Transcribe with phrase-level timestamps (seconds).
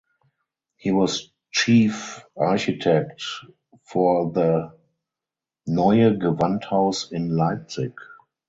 [0.77, 3.21] He was chief architect
[3.83, 4.75] for the
[5.67, 7.93] Neue Gewandhaus in Leipzig.